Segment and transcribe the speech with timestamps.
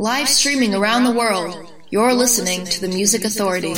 [0.00, 3.74] Live streaming around the world, you're listening to the Music Authority.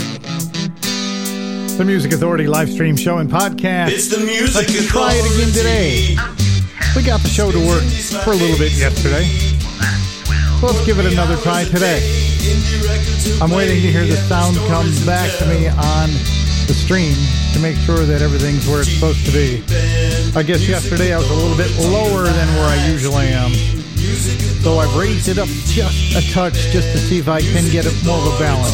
[1.77, 3.91] The Music Authority live stream show and podcast.
[3.91, 6.15] It's the Music Let's try it again today.
[6.95, 7.83] We got the show to work
[8.23, 9.27] for a little bit yesterday.
[10.63, 11.99] Let's give it another try today.
[13.43, 16.09] I'm waiting to hear the sound come back to me on
[16.69, 17.17] the stream
[17.53, 19.65] to make sure that everything's where it's supposed to be.
[20.39, 23.51] I guess yesterday I was a little bit lower than where I usually am.
[24.63, 27.87] So I've raised it up just a touch just to see if I can get
[27.87, 28.73] it more of a balance.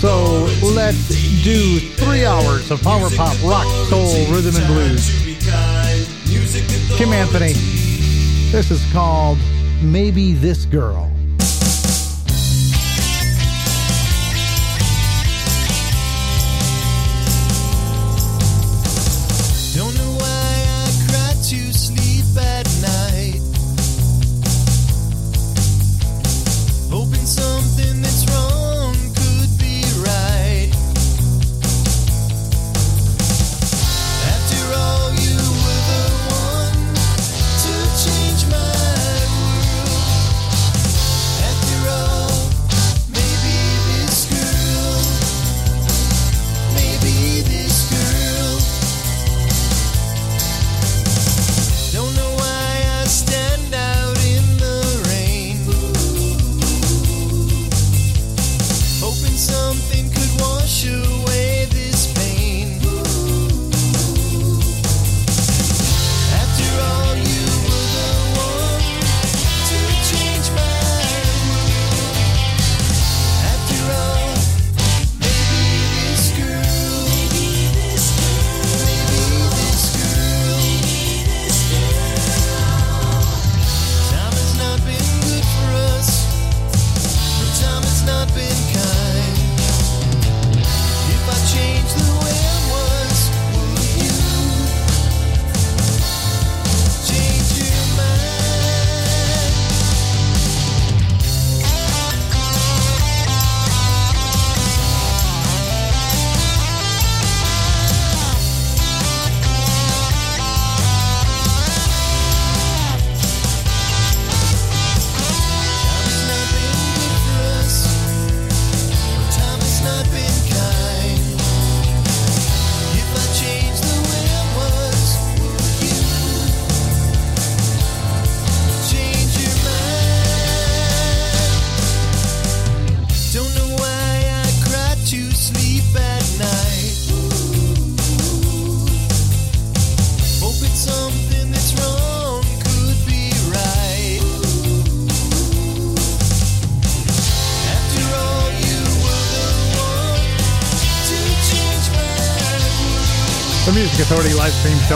[0.00, 1.08] So let's
[1.42, 5.10] do three hours of power pop, rock, soul, rhythm, and blues.
[6.96, 7.52] Kim Anthony.
[8.50, 9.38] This is called
[9.82, 11.10] Maybe This Girl.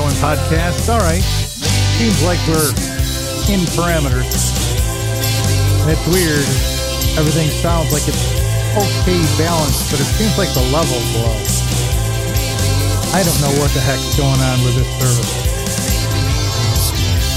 [0.03, 0.91] And podcast.
[0.91, 1.23] All right.
[1.95, 2.75] Seems like we're
[3.47, 4.27] in parameters.
[5.87, 6.43] It's weird.
[7.15, 8.27] Everything sounds like it's
[8.75, 11.31] okay balanced, but it seems like the level's low.
[13.15, 15.31] I don't know what the heck's going on with this service.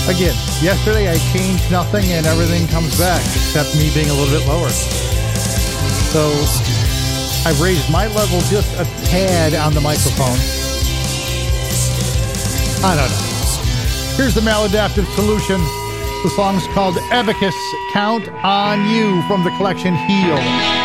[0.10, 4.48] Again, yesterday I changed nothing and everything comes back except me being a little bit
[4.50, 4.74] lower.
[6.10, 6.34] So
[7.46, 10.57] I've raised my level just a tad on the microphone.
[12.84, 14.18] I don't know.
[14.18, 15.60] Here's the maladaptive solution.
[16.24, 17.56] The song's called Abacus
[17.92, 20.77] Count on You from the collection Heal.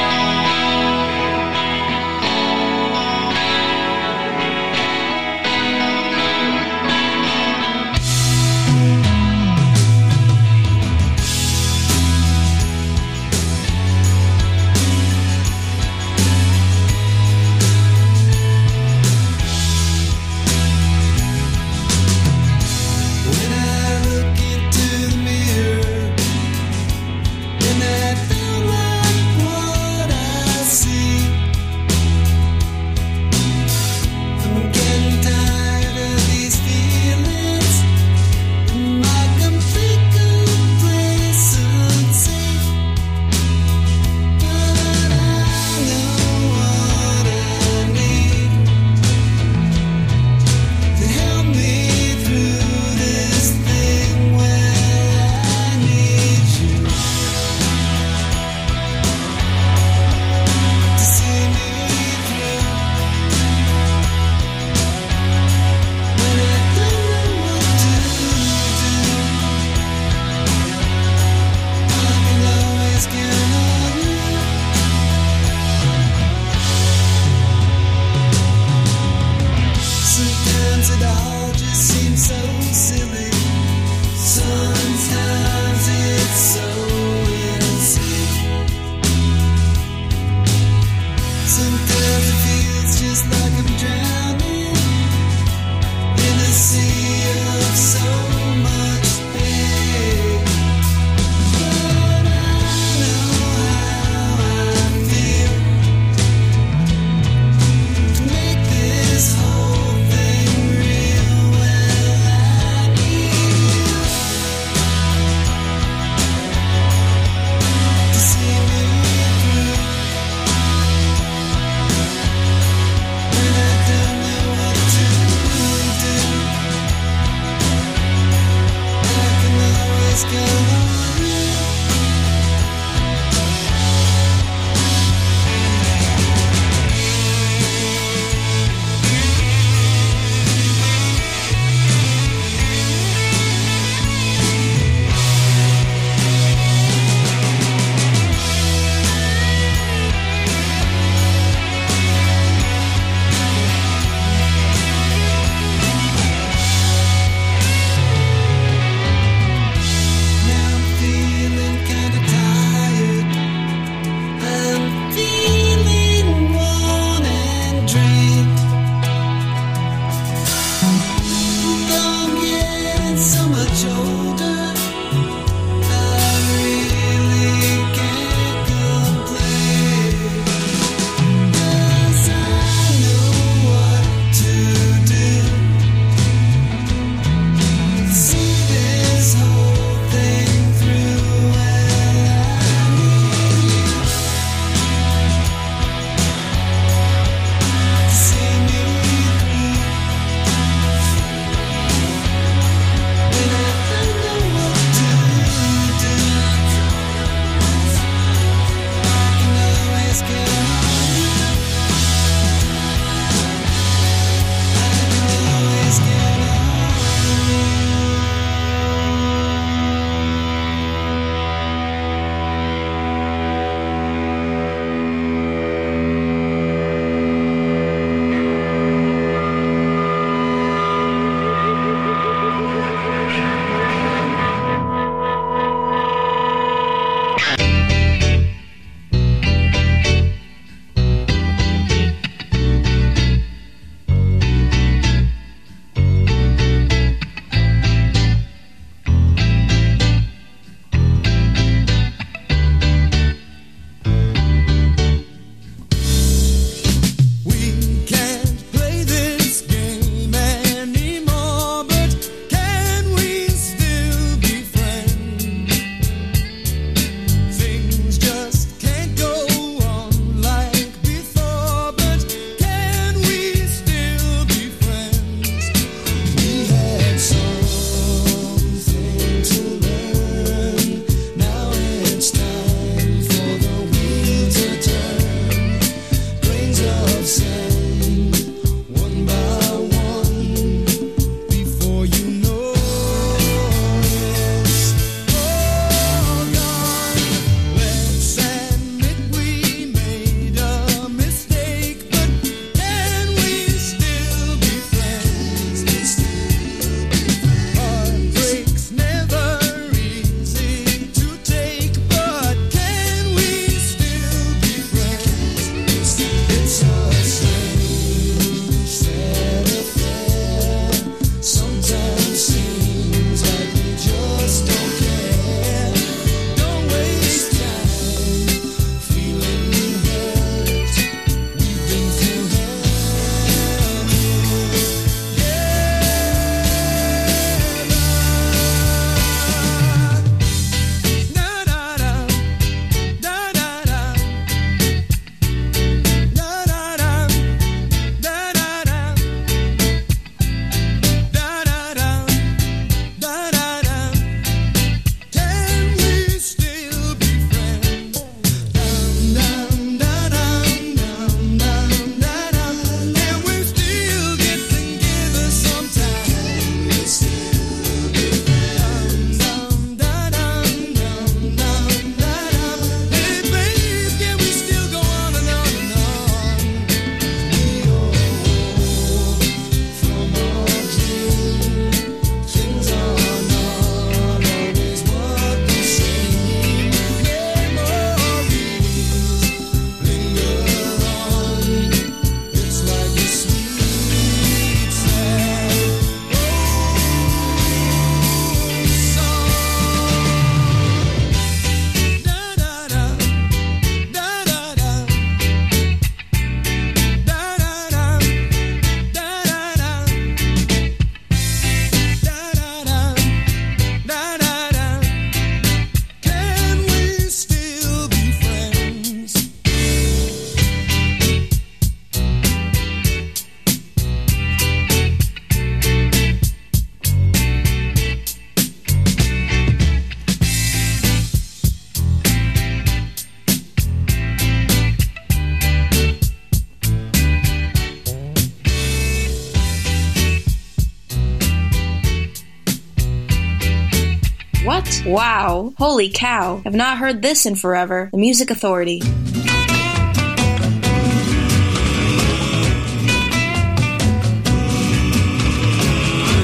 [445.06, 445.74] Wow.
[445.78, 446.62] Holy cow.
[446.64, 448.08] I've not heard this in forever.
[448.12, 449.00] The Music Authority.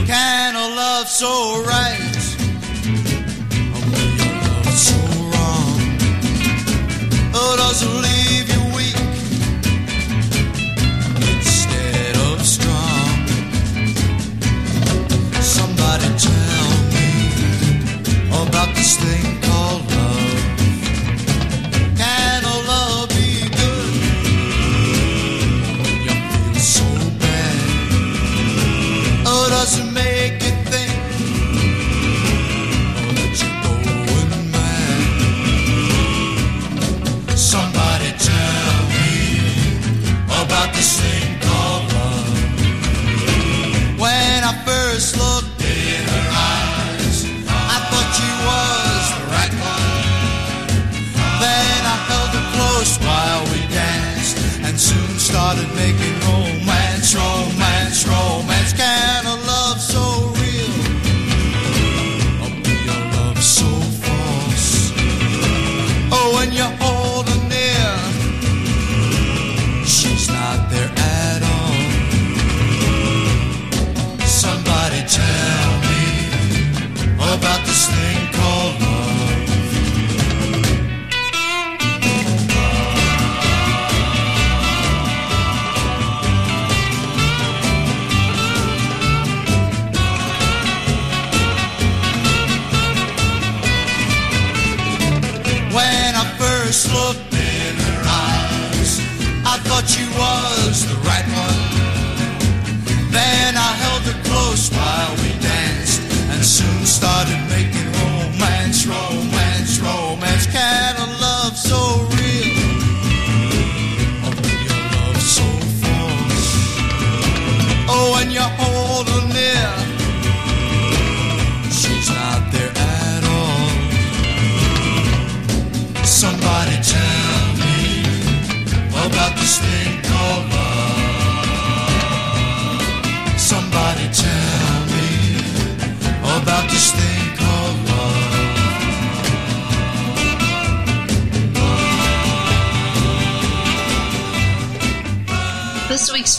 [0.06, 2.07] Kind of love so right.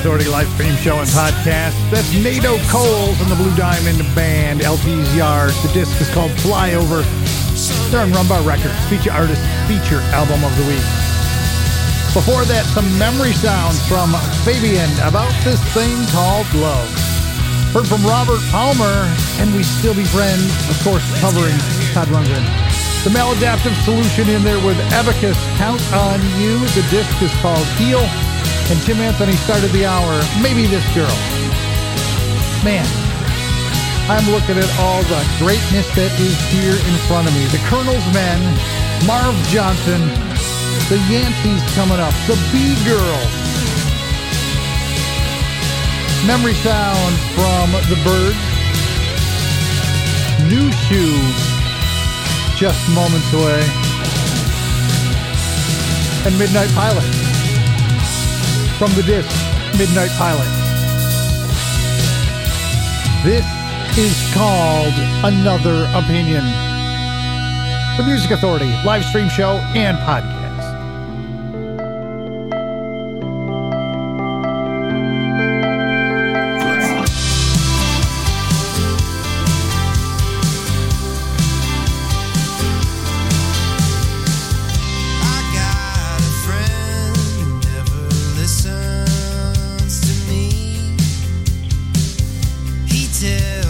[0.00, 1.76] Authority live stream show and podcast.
[1.92, 5.52] That's Nato Coles and the Blue Diamond Band, LP's Yard.
[5.60, 7.04] The disc is called Flyover.
[7.92, 10.88] They're on Rum Bar Records, feature artist, feature album of the week.
[12.16, 16.88] Before that, some memory sounds from Fabian about this thing called love.
[17.76, 19.04] Heard from Robert Palmer,
[19.36, 21.60] and We Still Be Friends, of course, covering
[21.92, 22.48] Todd Rundgren.
[23.04, 26.56] The maladaptive solution in there with Abacus, Count on You.
[26.72, 28.00] The disc is called Heal.
[28.70, 31.10] And Tim Anthony started the hour, Maybe This Girl.
[32.62, 32.86] Man,
[34.06, 37.50] I'm looking at all the greatness that is here in front of me.
[37.50, 38.38] The Colonel's Men,
[39.10, 39.98] Marv Johnson,
[40.86, 43.34] the Yankees coming up, the B Girls.
[46.30, 48.38] Memory sound from the Byrds.
[50.46, 51.38] New Shoes,
[52.54, 53.66] just moments away.
[56.22, 57.19] And Midnight Pilot
[58.80, 59.28] from the disc
[59.76, 60.48] Midnight Pilot.
[63.22, 63.44] This
[63.98, 66.42] is called Another Opinion.
[67.98, 70.39] The Music Authority live stream show and podcast.
[93.20, 93.69] He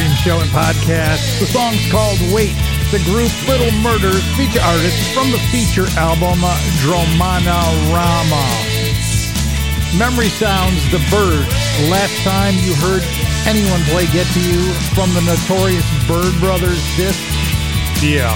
[0.00, 1.20] Stream show and podcast.
[1.40, 2.56] The song's called Wait.
[2.88, 6.40] The group Little Murders feature artist from the feature album
[6.80, 7.60] Dromana
[7.92, 8.46] Rama.
[10.00, 11.52] Memory Sounds The Byrds.
[11.92, 13.04] Last time you heard
[13.44, 17.20] anyone play Get to You from the notorious Byrd Brothers disc?
[18.00, 18.32] Yeah.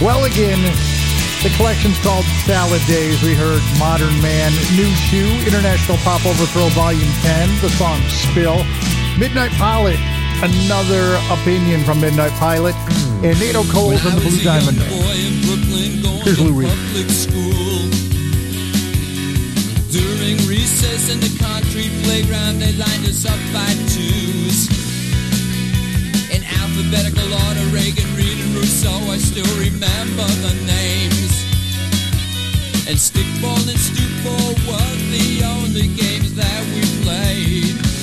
[0.00, 0.64] Well, again,
[1.44, 3.20] the collection's called Salad Days.
[3.20, 4.48] We heard Modern Man,
[4.80, 8.64] New Shoe, International Pop Overthrow Volume 10, the song Spill,
[9.20, 10.00] Midnight Pilot,
[10.44, 13.24] another opinion from Midnight Pilot, hmm.
[13.24, 14.76] and Nato Coles and the Blue Diamond
[16.24, 16.68] Here's Lou Reed.
[19.88, 24.68] During recess in the concrete playground, they lined us up by twos.
[26.28, 31.32] In alphabetical order, Reagan, Reed, and Rousseau, I still remember the names.
[32.84, 37.93] And stickball and stoopball were the only games that we played.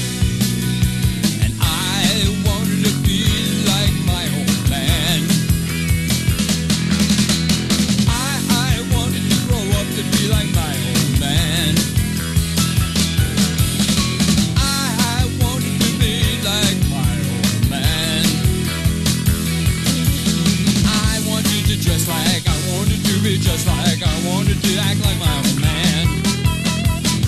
[23.23, 26.05] Be just like I wanted to act like my old man.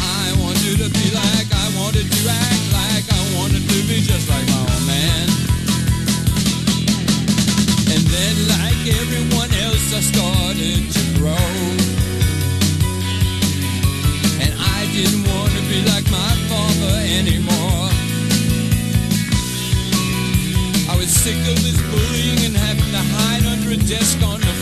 [0.02, 4.28] I wanted to be like I wanted to act like I wanted to be just
[4.28, 5.28] like my old man.
[7.94, 11.52] And then, like everyone else, I started to grow.
[14.42, 17.86] And I didn't want to be like my father anymore.
[20.90, 24.53] I was sick of this bullying and having to hide under a desk on the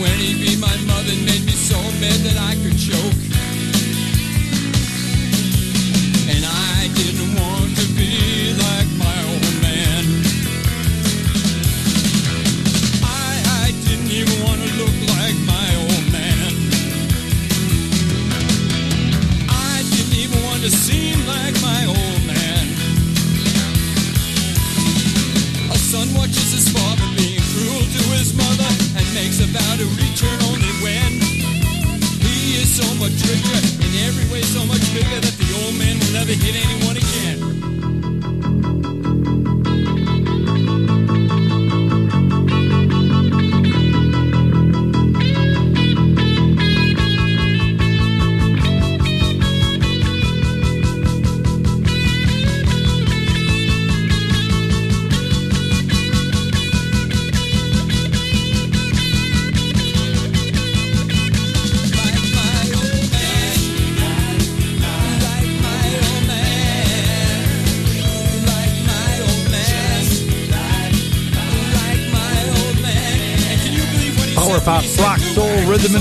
[0.00, 3.20] when he beat my mother, made me so mad that I could choke.
[6.34, 7.49] And I didn't want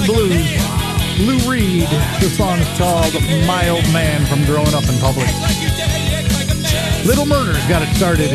[0.10, 0.34] Blues.
[1.20, 1.88] Lou Reed.
[2.18, 3.14] The song is called
[3.46, 5.30] My Old Man from Growing Up in Public.
[7.06, 8.32] Little Murders got it started.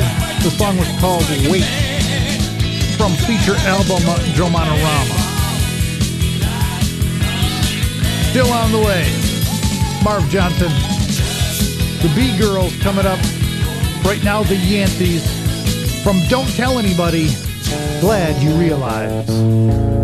[0.47, 1.67] The song was called Wait
[2.95, 4.07] from feature album
[4.39, 5.19] Dromanorama.
[8.31, 9.03] Still on the way.
[10.05, 10.71] Marv Johnson.
[12.03, 13.19] The B Girls coming up.
[14.05, 15.27] Right now, the Yanceys
[16.05, 17.31] from Don't Tell Anybody.
[18.01, 20.04] Glad you realize.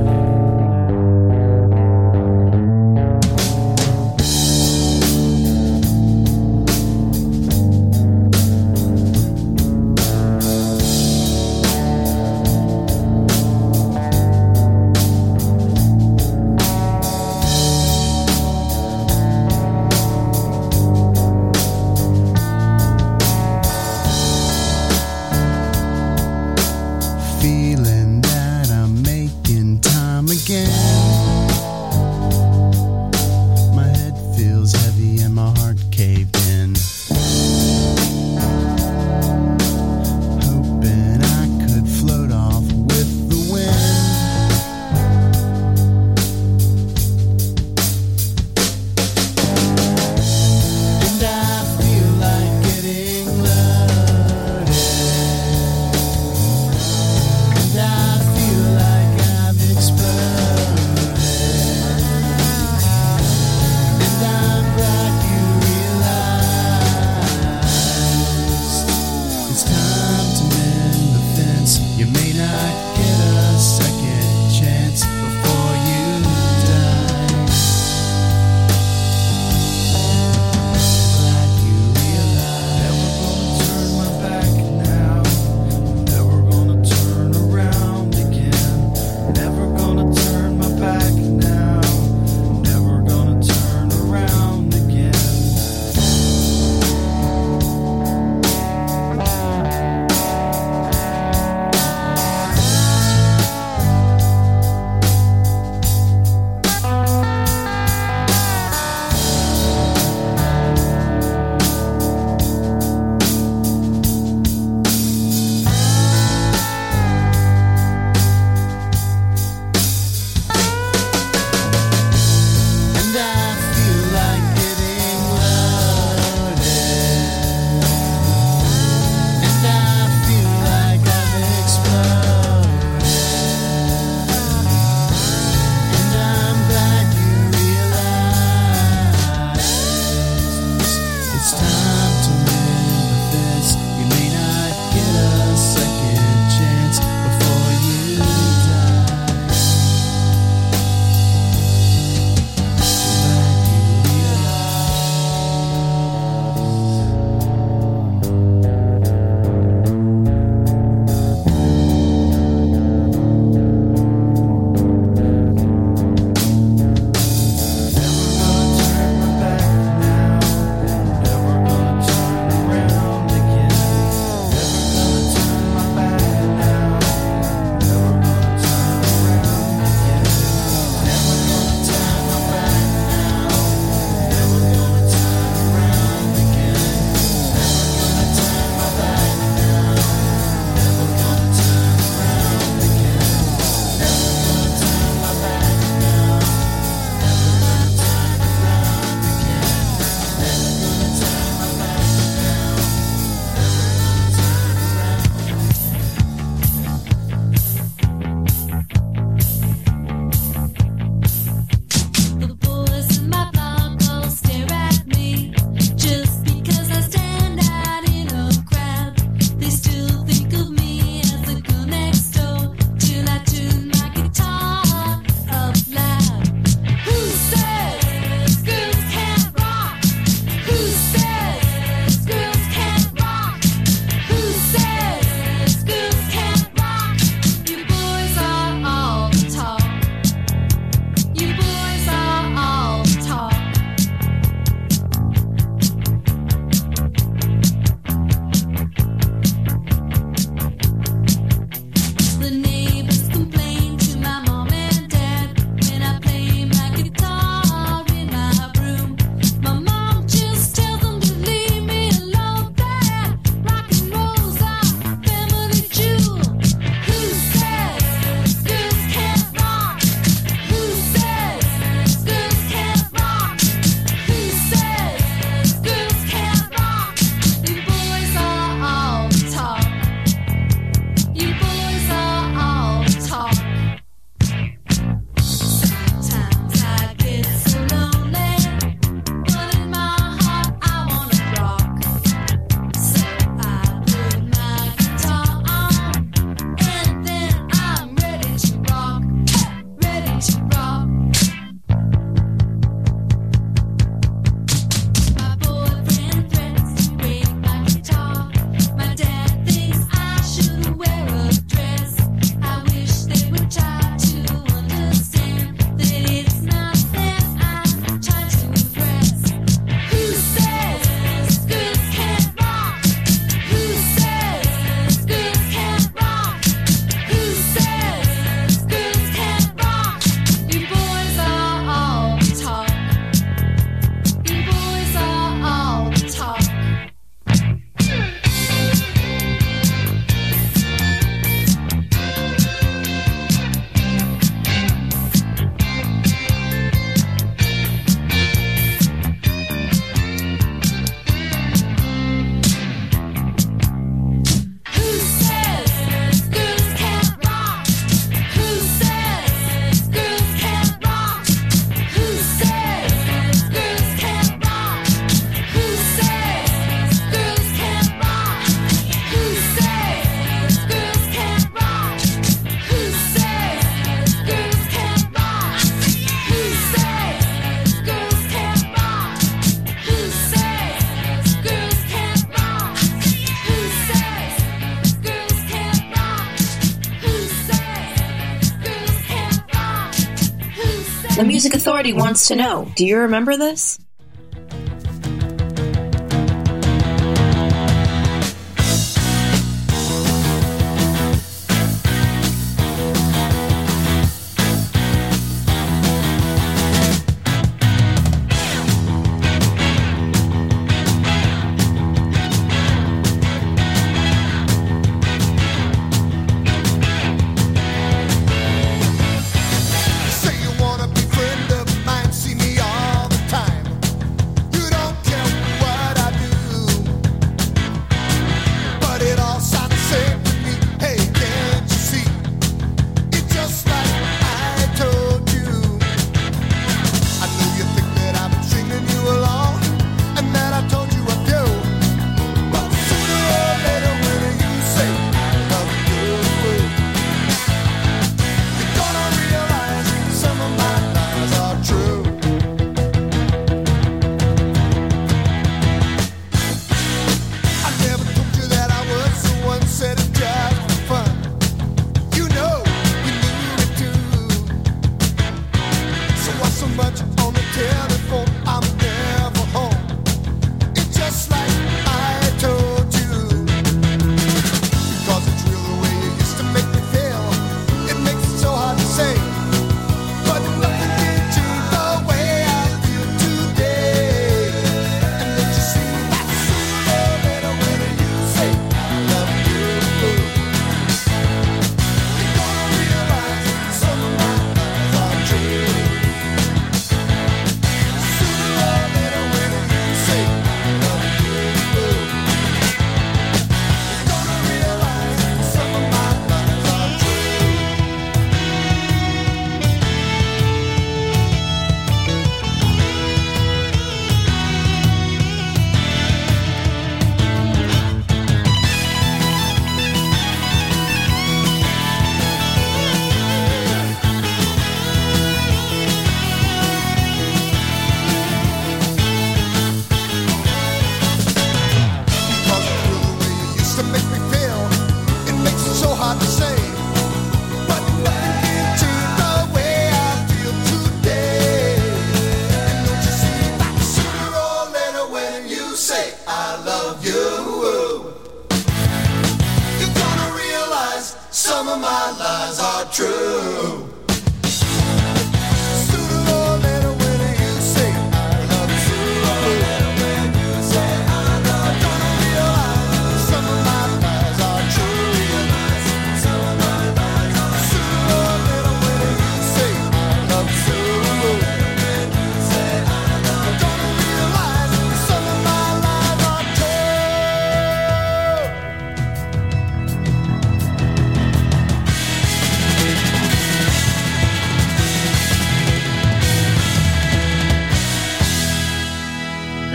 [392.16, 392.90] Wants to know.
[392.96, 393.98] Do you remember this?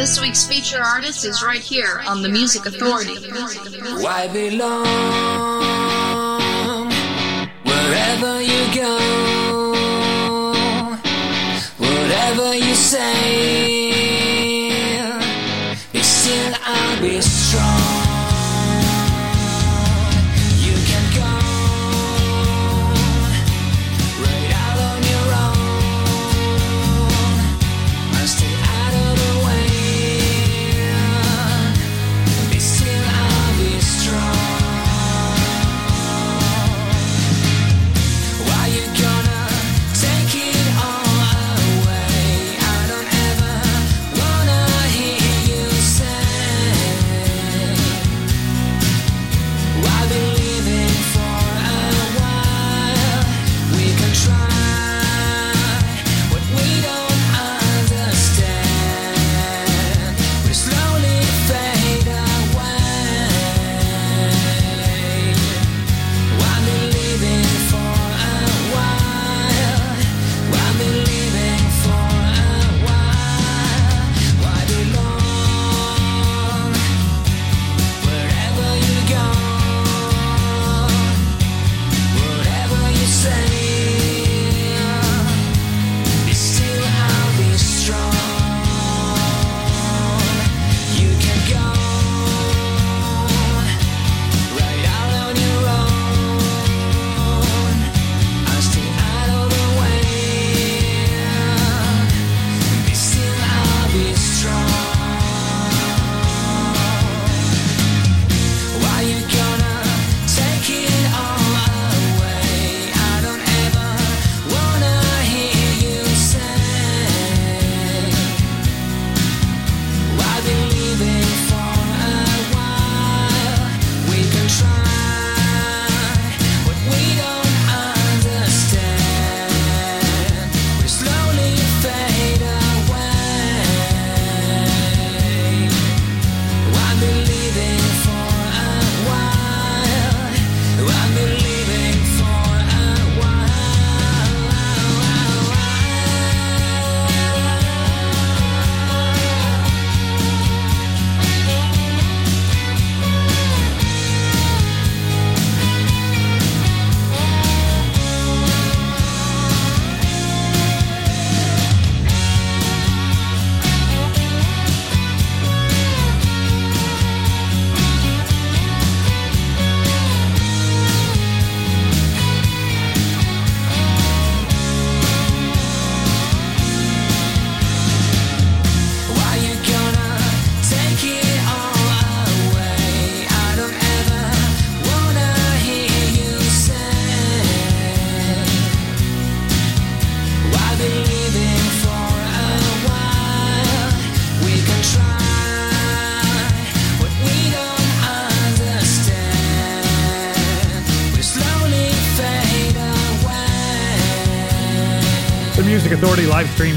[0.06, 3.16] This week's feature artist is right here on The Music Authority.
[4.04, 4.86] Why belong
[7.64, 9.25] wherever you go?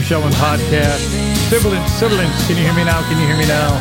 [0.08, 1.04] Show and podcast.
[1.52, 2.32] Sibilance, sibilance.
[2.48, 3.04] Can you hear me now?
[3.12, 3.76] Can you hear me now?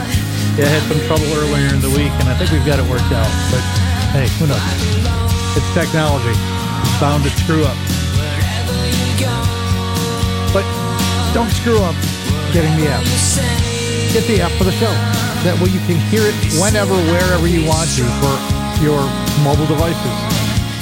[0.60, 2.88] Yeah, I had some trouble earlier in the week, and I think we've got it
[2.92, 3.32] worked out.
[3.48, 3.64] But
[4.12, 4.60] hey, who knows?
[5.56, 6.36] It's technology.
[6.36, 7.80] It's bound to screw up.
[10.52, 10.68] But
[11.32, 11.96] don't screw up
[12.52, 13.08] getting the app.
[14.12, 14.92] Get the app for the show.
[15.48, 18.36] That way you can hear it whenever, wherever you want to for
[18.84, 19.00] your
[19.48, 20.16] mobile devices.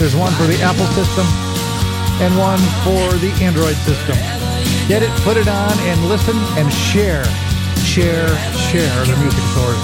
[0.02, 1.30] There's one for the Apple system
[2.18, 4.18] and one for the Android system.
[4.88, 7.26] Get it, put it on, and listen and share,
[7.82, 8.28] share,
[8.70, 9.82] share the music authority.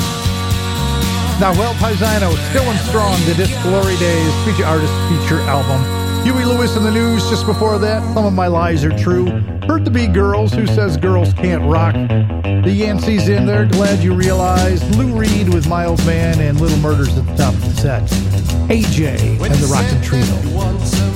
[1.41, 5.81] Now, Well Paisano, still and strong, the Disc Glory Days feature artist feature album.
[6.23, 8.03] Huey Lewis and the News just before that.
[8.13, 9.25] Some of my lies are true.
[9.67, 11.95] Heard the B Girls who says girls can't rock.
[11.95, 14.83] The Yanceys in there, glad you realized.
[14.95, 18.03] Lou Reed with Miles Man and Little Murders at the top of the set.
[18.69, 21.10] AJ and the Rockin' Trio.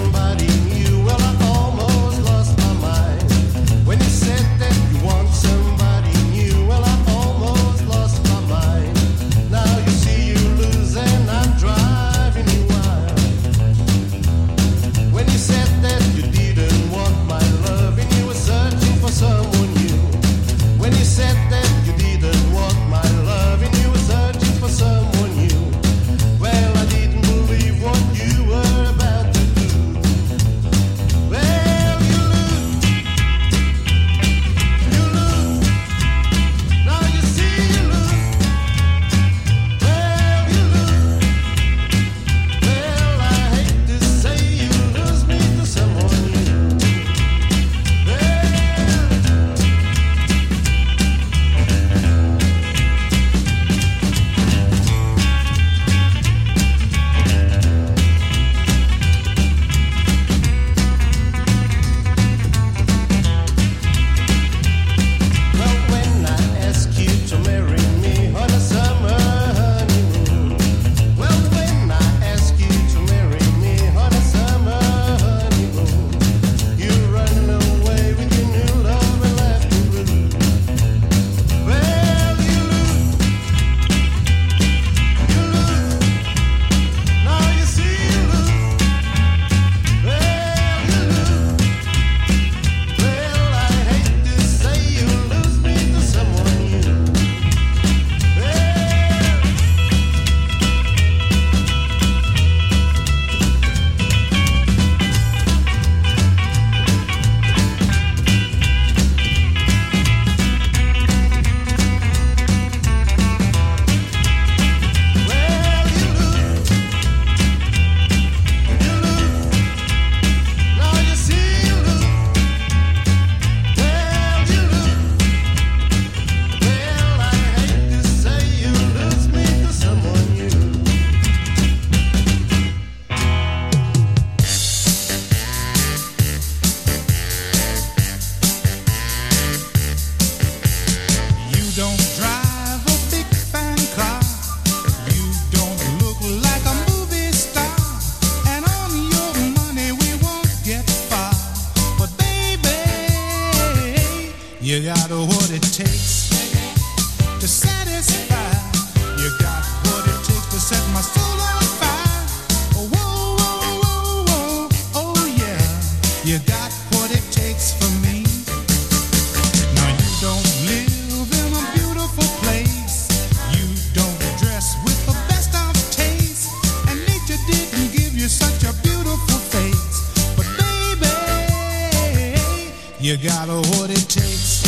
[183.06, 184.64] You got what it takes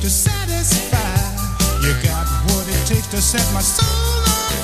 [0.00, 0.98] to satisfy.
[1.82, 4.22] You got what it takes to set my soul
[4.62, 4.63] on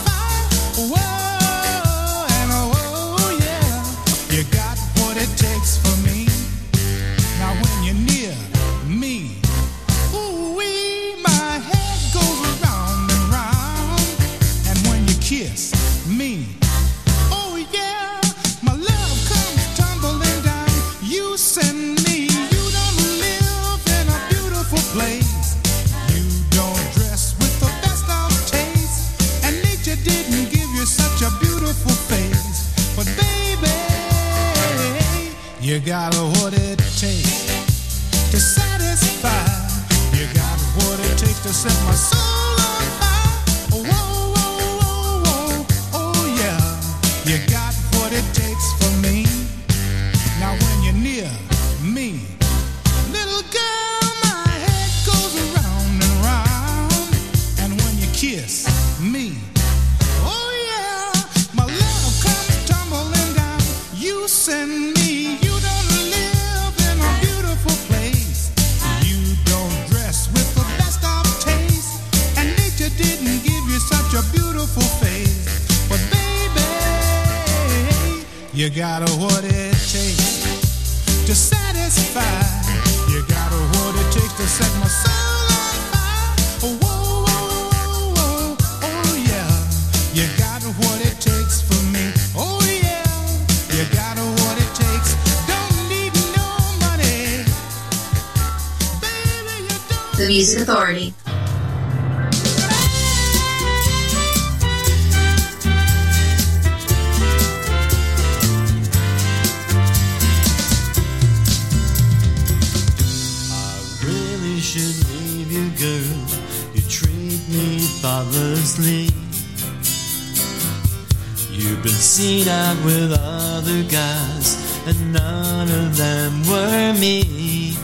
[121.51, 124.57] You've been seen out with other guys,
[124.87, 127.75] and none of them were me.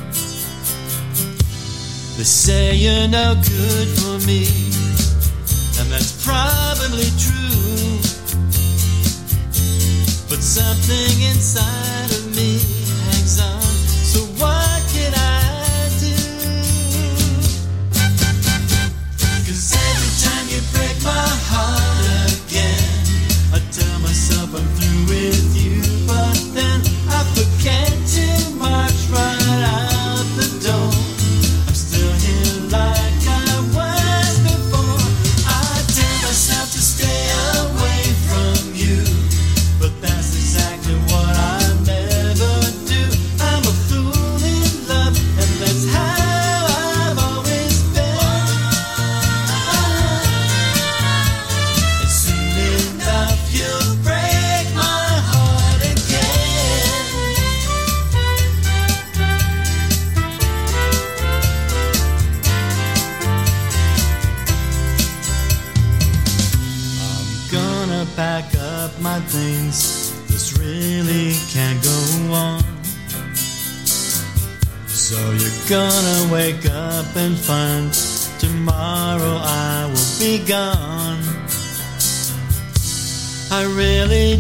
[2.17, 4.47] They say you're no good for me,
[5.81, 7.99] and that's probably true.
[10.29, 11.86] But something inside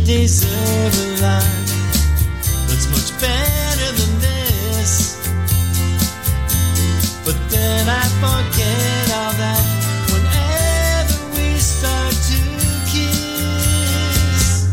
[0.06, 1.66] deserve a life
[2.68, 5.18] that's much better than this.
[7.24, 9.66] But then I forget all that
[10.12, 12.38] whenever we start to
[12.86, 14.70] kiss.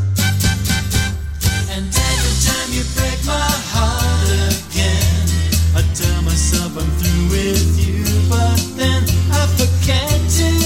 [1.74, 5.26] And every time you break my heart again,
[5.74, 10.63] I tell myself I'm through with you, but then I forget to.